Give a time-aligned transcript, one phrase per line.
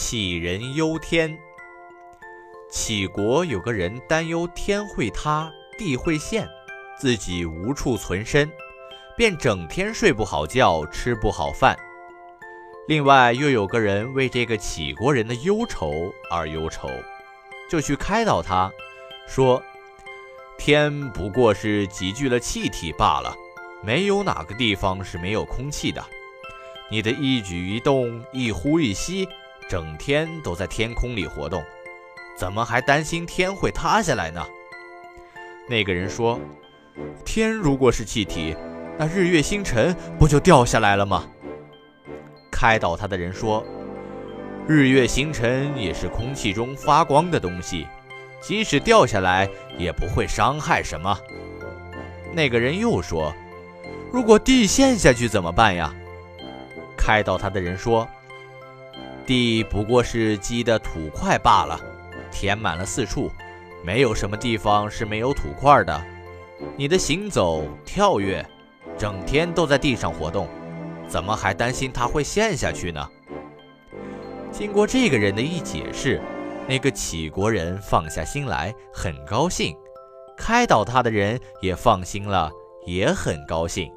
[0.00, 1.36] 杞人忧天。
[2.70, 6.48] 杞国有个人担忧天会塌，地会陷，
[7.00, 8.48] 自己无处存身，
[9.16, 11.76] 便整天睡不好觉，吃不好饭。
[12.86, 15.92] 另外又有个人为这个杞国人的忧愁
[16.30, 16.88] 而忧愁，
[17.68, 18.70] 就去开导他，
[19.26, 19.60] 说
[20.56, 23.34] ：“天不过是集聚了气体罢了，
[23.82, 26.02] 没有哪个地方是没有空气的。
[26.88, 29.28] 你的一举一动，一呼一吸。”
[29.68, 31.62] 整天都在天空里活动，
[32.38, 34.42] 怎么还担心天会塌下来呢？
[35.68, 36.40] 那个人说
[37.22, 38.56] ：“天如果是气体，
[38.96, 41.26] 那日月星辰不就掉下来了吗？”
[42.50, 43.62] 开导他的人说
[44.66, 47.86] ：“日月星辰也是空气中发光的东西，
[48.40, 51.14] 即使掉下来也不会伤害什么。”
[52.32, 53.34] 那个人又说
[54.10, 55.94] ：“如果地陷下去怎么办呀？”
[56.96, 58.08] 开导他的人说。
[59.28, 61.78] 地不过是积的土块罢了，
[62.32, 63.30] 填满了四处，
[63.84, 66.02] 没有什么地方是没有土块的。
[66.78, 68.42] 你的行走、跳跃，
[68.96, 70.48] 整天都在地上活动，
[71.06, 73.06] 怎么还担心它会陷下去呢？
[74.50, 76.22] 经过这个人的一解释，
[76.66, 79.74] 那个杞国人放下心来，很高兴；
[80.38, 82.50] 开导他的人也放心了，
[82.86, 83.92] 也很高兴。